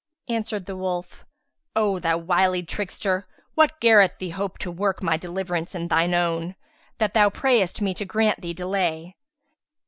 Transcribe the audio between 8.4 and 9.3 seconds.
thee delay?